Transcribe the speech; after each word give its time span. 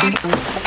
Thank 0.00 0.24
you. 0.24 0.59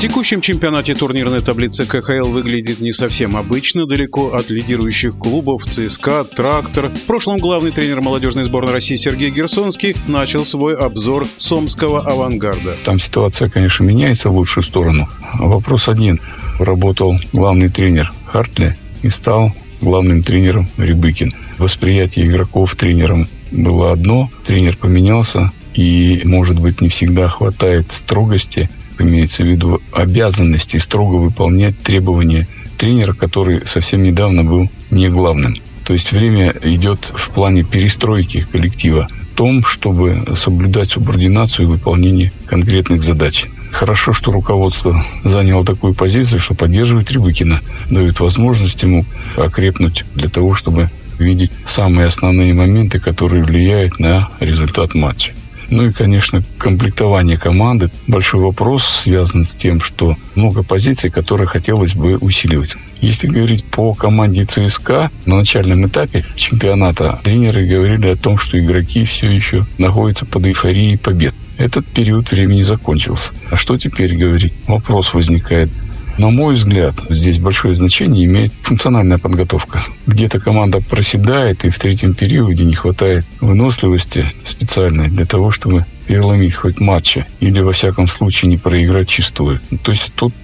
Текущем 0.00 0.40
чемпионате 0.40 0.94
турнирной 0.94 1.42
таблицы 1.42 1.84
КХЛ 1.84 2.30
выглядит 2.30 2.80
не 2.80 2.94
совсем 2.94 3.36
обычно, 3.36 3.84
далеко 3.84 4.32
от 4.32 4.48
лидирующих 4.48 5.14
клубов 5.18 5.66
ЦСКА, 5.66 6.24
Трактор. 6.24 6.88
В 6.88 7.02
прошлом 7.02 7.36
главный 7.36 7.70
тренер 7.70 8.00
молодежной 8.00 8.44
сборной 8.44 8.72
России 8.72 8.96
Сергей 8.96 9.30
Герсонский 9.30 9.94
начал 10.08 10.46
свой 10.46 10.74
обзор 10.74 11.26
сомского 11.36 12.00
авангарда. 12.00 12.76
Там 12.82 12.98
ситуация, 12.98 13.50
конечно, 13.50 13.84
меняется 13.84 14.30
в 14.30 14.36
лучшую 14.36 14.64
сторону. 14.64 15.06
Вопрос 15.34 15.86
один. 15.86 16.18
Работал 16.58 17.20
главный 17.34 17.68
тренер 17.68 18.10
Хартли 18.24 18.78
и 19.02 19.10
стал 19.10 19.52
главным 19.82 20.22
тренером 20.22 20.70
Рябыкин. 20.78 21.34
Восприятие 21.58 22.24
игроков 22.24 22.74
тренером 22.74 23.28
было 23.50 23.92
одно, 23.92 24.30
тренер 24.46 24.78
поменялся, 24.78 25.52
и, 25.74 26.22
может 26.24 26.58
быть, 26.58 26.80
не 26.80 26.88
всегда 26.88 27.28
хватает 27.28 27.92
строгости, 27.92 28.70
имеется 29.02 29.42
в 29.42 29.46
виду 29.46 29.80
обязанности 29.92 30.76
строго 30.78 31.16
выполнять 31.16 31.78
требования 31.82 32.46
тренера, 32.76 33.12
который 33.12 33.66
совсем 33.66 34.02
недавно 34.02 34.44
был 34.44 34.70
не 34.90 35.08
главным. 35.08 35.56
То 35.84 35.92
есть 35.92 36.12
время 36.12 36.54
идет 36.62 37.12
в 37.14 37.30
плане 37.30 37.64
перестройки 37.64 38.46
коллектива, 38.50 39.08
в 39.32 39.36
том, 39.36 39.64
чтобы 39.64 40.24
соблюдать 40.36 40.90
субординацию 40.90 41.66
и 41.66 41.70
выполнение 41.70 42.32
конкретных 42.46 43.02
задач. 43.02 43.46
Хорошо, 43.72 44.12
что 44.12 44.32
руководство 44.32 45.04
заняло 45.24 45.64
такую 45.64 45.94
позицию, 45.94 46.40
что 46.40 46.54
поддерживает 46.54 47.10
Рябыкина, 47.10 47.60
дает 47.88 48.20
возможность 48.20 48.82
ему 48.82 49.04
окрепнуть 49.36 50.04
для 50.14 50.28
того, 50.28 50.54
чтобы 50.54 50.90
видеть 51.18 51.52
самые 51.64 52.06
основные 52.06 52.54
моменты, 52.54 52.98
которые 52.98 53.44
влияют 53.44 53.98
на 53.98 54.28
результат 54.40 54.94
матча. 54.94 55.32
Ну 55.70 55.86
и, 55.86 55.92
конечно, 55.92 56.42
комплектование 56.58 57.38
команды. 57.38 57.90
Большой 58.08 58.40
вопрос 58.40 58.84
связан 58.84 59.44
с 59.44 59.54
тем, 59.54 59.80
что 59.80 60.16
много 60.34 60.62
позиций, 60.64 61.10
которые 61.10 61.46
хотелось 61.46 61.94
бы 61.94 62.16
усиливать. 62.16 62.76
Если 63.00 63.28
говорить 63.28 63.64
по 63.64 63.94
команде 63.94 64.44
ЦСКА, 64.44 65.10
на 65.26 65.36
начальном 65.36 65.86
этапе 65.86 66.24
чемпионата 66.34 67.20
тренеры 67.22 67.66
говорили 67.66 68.08
о 68.08 68.16
том, 68.16 68.38
что 68.38 68.58
игроки 68.58 69.04
все 69.04 69.30
еще 69.30 69.64
находятся 69.78 70.26
под 70.26 70.46
эйфорией 70.46 70.98
побед. 70.98 71.34
Этот 71.56 71.86
период 71.86 72.30
времени 72.30 72.62
закончился. 72.62 73.30
А 73.50 73.56
что 73.56 73.78
теперь 73.78 74.16
говорить? 74.16 74.52
Вопрос 74.66 75.14
возникает. 75.14 75.70
На 76.18 76.30
мой 76.30 76.54
взгляд, 76.54 76.94
здесь 77.08 77.38
большое 77.38 77.74
значение 77.74 78.24
имеет 78.26 78.52
функциональная 78.62 79.18
подготовка. 79.18 79.84
Где-то 80.06 80.38
команда 80.38 80.80
проседает, 80.80 81.64
и 81.64 81.70
в 81.70 81.78
третьем 81.78 82.14
периоде 82.14 82.64
не 82.64 82.74
хватает 82.74 83.24
выносливости 83.40 84.26
специальной 84.44 85.08
для 85.08 85.24
того, 85.24 85.50
чтобы 85.50 85.86
переломить 86.06 86.56
хоть 86.56 86.80
матча 86.80 87.26
или, 87.38 87.60
во 87.60 87.72
всяком 87.72 88.08
случае, 88.08 88.50
не 88.50 88.58
проиграть 88.58 89.08
чистую. 89.08 89.60
То 89.82 89.92
есть 89.92 90.12
тут 90.16 90.34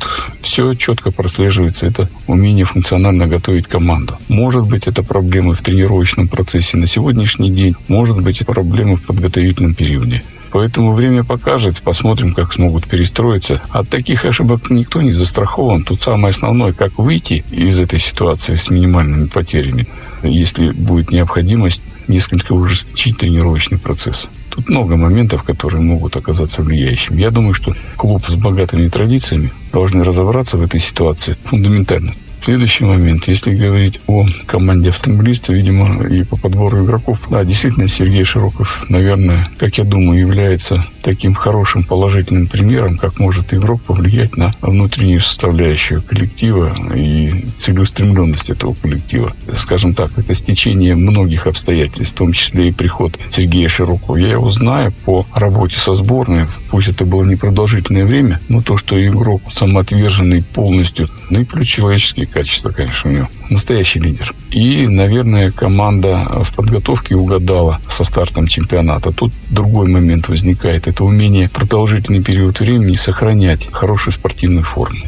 все 0.40 0.74
четко 0.74 1.10
прослеживается. 1.10 1.86
Это 1.86 2.08
умение 2.28 2.64
функционально 2.64 3.26
готовить 3.26 3.66
команду. 3.66 4.16
Может 4.28 4.66
быть, 4.66 4.86
это 4.86 5.02
проблемы 5.02 5.56
в 5.56 5.62
тренировочном 5.62 6.28
процессе 6.28 6.76
на 6.76 6.86
сегодняшний 6.86 7.50
день. 7.50 7.74
Может 7.88 8.22
быть, 8.22 8.46
проблемы 8.46 8.96
в 8.96 9.02
подготовительном 9.02 9.74
периоде. 9.74 10.22
Поэтому 10.50 10.92
время 10.92 11.24
покажет, 11.24 11.82
посмотрим, 11.82 12.34
как 12.34 12.52
смогут 12.52 12.86
перестроиться. 12.86 13.60
От 13.70 13.88
таких 13.88 14.24
ошибок 14.24 14.70
никто 14.70 15.02
не 15.02 15.12
застрахован. 15.12 15.84
Тут 15.84 16.00
самое 16.00 16.30
основное, 16.30 16.72
как 16.72 16.98
выйти 16.98 17.44
из 17.50 17.78
этой 17.78 17.98
ситуации 17.98 18.56
с 18.56 18.70
минимальными 18.70 19.26
потерями, 19.26 19.86
если 20.22 20.70
будет 20.70 21.10
необходимость 21.10 21.82
несколько 22.08 22.52
ужесточить 22.52 23.18
тренировочный 23.18 23.78
процесс. 23.78 24.28
Тут 24.50 24.68
много 24.68 24.96
моментов, 24.96 25.42
которые 25.42 25.82
могут 25.82 26.16
оказаться 26.16 26.62
влияющими. 26.62 27.20
Я 27.20 27.30
думаю, 27.30 27.52
что 27.52 27.74
клуб 27.96 28.24
с 28.26 28.34
богатыми 28.34 28.88
традициями 28.88 29.52
должны 29.72 30.02
разобраться 30.02 30.56
в 30.56 30.62
этой 30.62 30.80
ситуации 30.80 31.36
фундаментально. 31.44 32.14
Следующий 32.46 32.84
момент. 32.84 33.26
Если 33.26 33.56
говорить 33.56 33.98
о 34.06 34.24
команде 34.46 34.90
автомобилиста, 34.90 35.52
видимо, 35.52 36.06
и 36.06 36.22
по 36.22 36.36
подбору 36.36 36.84
игроков, 36.84 37.18
да, 37.28 37.42
действительно, 37.42 37.88
Сергей 37.88 38.22
Широков, 38.22 38.84
наверное, 38.88 39.50
как 39.58 39.78
я 39.78 39.84
думаю, 39.84 40.20
является 40.20 40.86
таким 41.02 41.34
хорошим 41.34 41.82
положительным 41.82 42.46
примером, 42.46 42.98
как 42.98 43.18
может 43.18 43.52
игрок 43.52 43.82
повлиять 43.82 44.36
на 44.36 44.54
внутреннюю 44.60 45.22
составляющую 45.22 46.00
коллектива 46.02 46.72
и 46.94 47.46
целеустремленность 47.56 48.48
этого 48.48 48.74
коллектива. 48.74 49.32
Скажем 49.56 49.94
так, 49.94 50.16
это 50.16 50.32
стечение 50.34 50.94
многих 50.94 51.48
обстоятельств, 51.48 52.14
в 52.14 52.18
том 52.18 52.32
числе 52.32 52.68
и 52.68 52.72
приход 52.72 53.18
Сергея 53.30 53.68
Широкова. 53.68 54.16
Я 54.18 54.30
его 54.30 54.50
знаю 54.50 54.92
по 55.04 55.26
работе 55.34 55.78
со 55.78 55.94
сборной, 55.94 56.46
пусть 56.70 56.86
это 56.86 57.04
было 57.04 57.24
непродолжительное 57.24 58.04
время, 58.04 58.40
но 58.48 58.60
то, 58.60 58.76
что 58.76 59.04
игрок 59.04 59.42
самоотверженный 59.50 60.44
полностью, 60.44 61.08
ну 61.30 61.40
и 61.40 61.44
плюс 61.44 61.66
человеческие 61.66 62.28
качества, 62.36 62.68
конечно, 62.68 63.10
у 63.10 63.12
него. 63.14 63.28
Настоящий 63.48 63.98
лидер. 63.98 64.34
И, 64.50 64.86
наверное, 64.86 65.50
команда 65.50 66.42
в 66.44 66.52
подготовке 66.52 67.14
угадала 67.14 67.80
со 67.88 68.04
стартом 68.04 68.46
чемпионата. 68.46 69.10
Тут 69.10 69.32
другой 69.48 69.88
момент 69.88 70.28
возникает. 70.28 70.86
Это 70.86 71.04
умение 71.04 71.48
продолжительный 71.48 72.22
период 72.22 72.60
времени 72.60 72.96
сохранять 72.96 73.68
хорошую 73.72 74.12
спортивную 74.12 74.64
форму. 74.64 75.00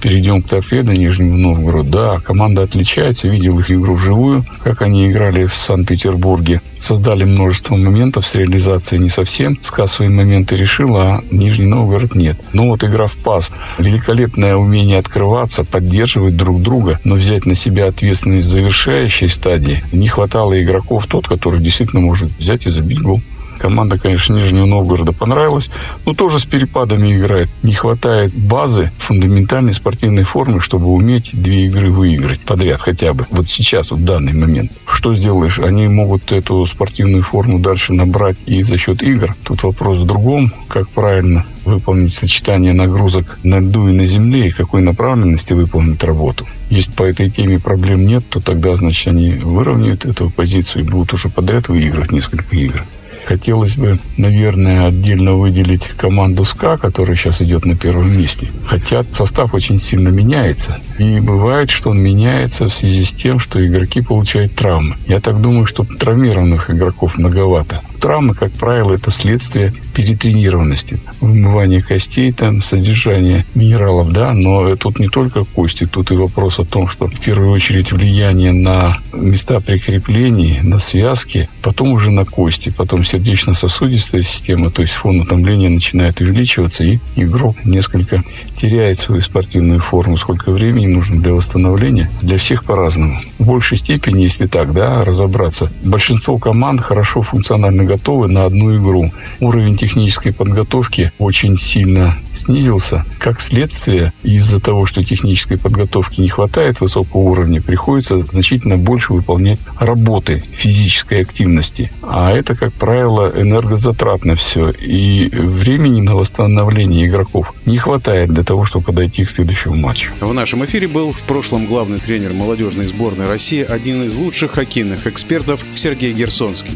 Перейдем 0.00 0.42
к 0.42 0.48
торпедо 0.48 0.92
Нижнему 0.92 1.36
Новгороду. 1.36 1.90
Да, 1.90 2.18
команда 2.18 2.62
отличается. 2.62 3.28
Видел 3.28 3.58
их 3.58 3.70
игру 3.70 3.94
вживую, 3.94 4.44
как 4.62 4.82
они 4.82 5.10
играли 5.10 5.46
в 5.46 5.54
Санкт-Петербурге. 5.54 6.60
Создали 6.78 7.24
множество 7.24 7.76
моментов 7.76 8.26
с 8.26 8.34
реализацией 8.34 9.02
не 9.02 9.08
совсем. 9.08 9.58
СКА 9.60 9.86
свои 9.86 10.08
моменты 10.08 10.56
решила, 10.56 11.02
а 11.02 11.24
Нижний 11.30 11.66
Новгород 11.66 12.14
нет. 12.14 12.38
Но 12.52 12.68
вот 12.68 12.84
игра 12.84 13.06
в 13.06 13.16
пас. 13.16 13.50
Великолепное 13.78 14.56
умение 14.56 14.98
открываться, 14.98 15.64
поддерживать 15.64 16.36
друг 16.36 16.62
друга, 16.62 17.00
но 17.04 17.14
взять 17.14 17.46
на 17.46 17.54
себя 17.54 17.86
ответственность 17.86 18.46
завершающей 18.46 19.28
стадии. 19.28 19.82
Не 19.92 20.08
хватало 20.08 20.62
игроков 20.62 21.06
тот, 21.06 21.26
который 21.26 21.60
действительно 21.60 22.00
может 22.00 22.30
взять 22.38 22.66
и 22.66 22.70
забить 22.70 23.00
гол. 23.00 23.20
Команда, 23.66 23.98
конечно, 23.98 24.34
Нижнего 24.34 24.64
Новгорода 24.64 25.10
понравилась, 25.10 25.70
но 26.04 26.14
тоже 26.14 26.38
с 26.38 26.44
перепадами 26.44 27.16
играет. 27.16 27.48
Не 27.64 27.72
хватает 27.72 28.32
базы, 28.32 28.92
фундаментальной 28.98 29.74
спортивной 29.74 30.22
формы, 30.22 30.60
чтобы 30.60 30.86
уметь 30.86 31.30
две 31.32 31.66
игры 31.66 31.90
выиграть 31.90 32.38
подряд 32.42 32.80
хотя 32.80 33.12
бы. 33.12 33.26
Вот 33.28 33.48
сейчас, 33.48 33.90
в 33.90 34.04
данный 34.04 34.34
момент. 34.34 34.70
Что 34.86 35.12
сделаешь? 35.14 35.58
Они 35.58 35.88
могут 35.88 36.30
эту 36.30 36.64
спортивную 36.66 37.24
форму 37.24 37.58
дальше 37.58 37.92
набрать 37.92 38.36
и 38.46 38.62
за 38.62 38.78
счет 38.78 39.02
игр. 39.02 39.34
Тут 39.42 39.64
вопрос 39.64 39.98
в 39.98 40.06
другом, 40.06 40.52
как 40.68 40.88
правильно 40.90 41.44
выполнить 41.64 42.14
сочетание 42.14 42.72
нагрузок 42.72 43.40
на 43.42 43.58
льду 43.58 43.88
и 43.88 43.92
на 43.92 44.06
земле, 44.06 44.46
и 44.46 44.52
какой 44.52 44.80
направленности 44.80 45.54
выполнить 45.54 46.04
работу. 46.04 46.46
Если 46.70 46.92
по 46.92 47.02
этой 47.02 47.30
теме 47.30 47.58
проблем 47.58 48.06
нет, 48.06 48.22
то 48.28 48.40
тогда, 48.40 48.76
значит, 48.76 49.08
они 49.08 49.32
выровняют 49.32 50.04
эту 50.04 50.30
позицию 50.30 50.84
и 50.84 50.88
будут 50.88 51.14
уже 51.14 51.28
подряд 51.28 51.66
выигрывать 51.68 52.12
несколько 52.12 52.54
игр. 52.54 52.84
Хотелось 53.26 53.74
бы, 53.74 53.98
наверное, 54.16 54.86
отдельно 54.86 55.34
выделить 55.34 55.88
команду 55.96 56.44
СКА, 56.44 56.76
которая 56.76 57.16
сейчас 57.16 57.42
идет 57.42 57.64
на 57.64 57.74
первом 57.74 58.16
месте. 58.16 58.52
Хотя 58.66 59.04
состав 59.12 59.52
очень 59.52 59.78
сильно 59.80 60.10
меняется. 60.10 60.78
И 60.98 61.18
бывает, 61.18 61.68
что 61.68 61.90
он 61.90 61.98
меняется 61.98 62.68
в 62.68 62.72
связи 62.74 63.04
с 63.04 63.10
тем, 63.10 63.40
что 63.40 63.64
игроки 63.66 64.00
получают 64.00 64.54
травмы. 64.54 64.94
Я 65.08 65.20
так 65.20 65.40
думаю, 65.40 65.66
что 65.66 65.84
травмированных 65.84 66.70
игроков 66.70 67.18
многовато. 67.18 67.82
Травмы, 67.96 68.34
как 68.34 68.52
правило, 68.52 68.92
это 68.92 69.10
следствие 69.10 69.72
перетренированности. 69.94 70.98
Вымывание 71.20 71.82
костей, 71.82 72.32
там, 72.32 72.60
содержание 72.60 73.44
минералов, 73.54 74.12
да, 74.12 74.32
но 74.32 74.76
тут 74.76 74.98
не 74.98 75.08
только 75.08 75.44
кости, 75.44 75.86
тут 75.86 76.10
и 76.10 76.14
вопрос 76.14 76.58
о 76.58 76.64
том, 76.64 76.88
что 76.88 77.08
в 77.08 77.20
первую 77.20 77.50
очередь 77.50 77.92
влияние 77.92 78.52
на 78.52 78.98
места 79.12 79.60
прикреплений, 79.60 80.60
на 80.62 80.78
связки, 80.78 81.48
потом 81.62 81.92
уже 81.92 82.10
на 82.10 82.24
кости, 82.24 82.72
потом 82.76 83.04
сердечно-сосудистая 83.04 84.22
система, 84.22 84.70
то 84.70 84.82
есть 84.82 84.94
фон 84.94 85.20
утомления 85.20 85.70
начинает 85.70 86.20
увеличиваться, 86.20 86.84
и 86.84 86.98
игрок 87.16 87.56
несколько 87.64 88.22
теряет 88.60 88.98
свою 88.98 89.20
спортивную 89.22 89.80
форму. 89.80 90.18
Сколько 90.18 90.50
времени 90.50 90.86
нужно 90.86 91.20
для 91.20 91.32
восстановления? 91.32 92.10
Для 92.20 92.38
всех 92.38 92.64
по-разному. 92.64 93.20
В 93.38 93.46
большей 93.46 93.78
степени, 93.78 94.22
если 94.22 94.46
так, 94.46 94.72
да, 94.72 95.04
разобраться, 95.04 95.70
большинство 95.82 96.38
команд 96.38 96.80
хорошо 96.80 97.22
функционально 97.22 97.84
готовы 97.86 98.28
на 98.28 98.44
одну 98.44 98.76
игру. 98.76 99.12
Уровень 99.40 99.76
технической 99.76 100.32
подготовки 100.32 101.12
очень 101.18 101.56
сильно 101.56 102.16
снизился. 102.36 103.04
Как 103.18 103.40
следствие, 103.40 104.12
из-за 104.22 104.60
того, 104.60 104.86
что 104.86 105.04
технической 105.04 105.58
подготовки 105.58 106.20
не 106.20 106.28
хватает 106.28 106.80
высокого 106.80 107.22
уровня, 107.22 107.62
приходится 107.62 108.18
значительно 108.22 108.76
больше 108.76 109.12
выполнять 109.12 109.58
работы 109.78 110.42
физической 110.52 111.22
активности. 111.22 111.90
А 112.02 112.30
это, 112.32 112.54
как 112.54 112.72
правило, 112.72 113.32
энергозатратно 113.34 114.36
все. 114.36 114.70
И 114.70 115.28
времени 115.30 116.00
на 116.00 116.16
восстановление 116.16 117.06
игроков 117.06 117.54
не 117.64 117.78
хватает 117.78 118.30
для 118.30 118.44
того, 118.44 118.64
чтобы 118.66 118.86
подойти 118.86 119.24
к 119.24 119.30
следующему 119.30 119.76
матчу. 119.76 120.10
В 120.20 120.32
нашем 120.32 120.64
эфире 120.64 120.88
был 120.88 121.12
в 121.12 121.22
прошлом 121.22 121.66
главный 121.66 121.98
тренер 121.98 122.32
молодежной 122.32 122.86
сборной 122.88 123.26
России, 123.26 123.62
один 123.62 124.04
из 124.04 124.16
лучших 124.16 124.52
хоккейных 124.52 125.06
экспертов 125.06 125.64
Сергей 125.74 126.12
Герсонский. 126.12 126.72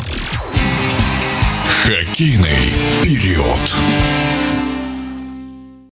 Хоккейный 1.82 2.74
период. 3.02 3.74